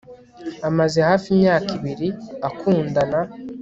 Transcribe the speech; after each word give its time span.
amaze 0.69 0.99
hafi 1.09 1.27
imyaka 1.35 1.69
ibiri 1.77 2.09
akundana 2.47 3.19